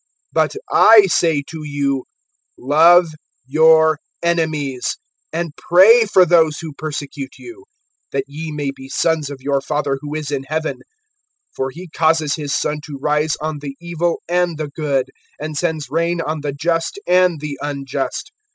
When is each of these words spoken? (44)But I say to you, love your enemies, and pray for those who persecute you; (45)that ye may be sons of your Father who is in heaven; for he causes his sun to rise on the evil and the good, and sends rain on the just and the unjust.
(44)But 0.35 0.55
I 0.71 1.05
say 1.05 1.43
to 1.45 1.59
you, 1.63 2.05
love 2.57 3.05
your 3.45 3.99
enemies, 4.23 4.97
and 5.31 5.55
pray 5.55 6.05
for 6.05 6.25
those 6.25 6.57
who 6.57 6.73
persecute 6.73 7.35
you; 7.37 7.65
(45)that 8.11 8.23
ye 8.25 8.51
may 8.51 8.71
be 8.75 8.89
sons 8.89 9.29
of 9.29 9.41
your 9.41 9.61
Father 9.61 9.99
who 10.01 10.15
is 10.15 10.31
in 10.31 10.41
heaven; 10.41 10.79
for 11.55 11.69
he 11.69 11.87
causes 11.87 12.33
his 12.33 12.51
sun 12.55 12.79
to 12.85 12.97
rise 12.99 13.35
on 13.41 13.59
the 13.59 13.75
evil 13.79 14.23
and 14.27 14.57
the 14.57 14.69
good, 14.75 15.11
and 15.39 15.55
sends 15.55 15.91
rain 15.91 16.19
on 16.19 16.41
the 16.41 16.51
just 16.51 16.97
and 17.05 17.39
the 17.39 17.59
unjust. 17.61 18.31